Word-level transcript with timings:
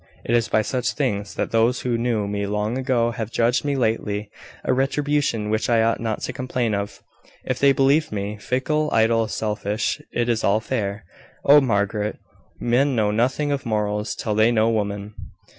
"It 0.25 0.35
is 0.35 0.47
by 0.47 0.63
such 0.63 0.93
things 0.93 1.35
that 1.35 1.51
those 1.51 1.81
who 1.81 1.95
knew 1.95 2.27
me 2.27 2.47
long 2.47 2.75
ago 2.75 3.11
have 3.11 3.29
judged 3.29 3.63
me 3.63 3.75
lately 3.75 4.31
a 4.63 4.73
retribution 4.73 5.51
which 5.51 5.69
I 5.69 5.83
ought 5.83 5.99
not 5.99 6.21
to 6.21 6.33
complain 6.33 6.73
of. 6.73 7.03
If 7.45 7.59
they 7.59 7.71
believed 7.71 8.11
me 8.11 8.37
fickle, 8.37 8.89
idle, 8.91 9.27
selfish, 9.27 10.01
it 10.11 10.27
is 10.27 10.43
all 10.43 10.59
fair. 10.59 11.05
Oh! 11.45 11.61
Margaret, 11.61 12.17
men 12.59 12.95
know 12.95 13.11
nothing 13.11 13.51
of 13.51 13.63
morals 13.63 14.15
till 14.15 14.33
they 14.33 14.51
know 14.51 14.71
women." 14.71 15.13